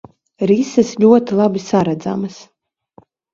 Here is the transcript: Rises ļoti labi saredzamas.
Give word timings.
Rises 0.51 0.93
ļoti 1.03 1.37
labi 1.41 1.61
saredzamas. 1.67 2.41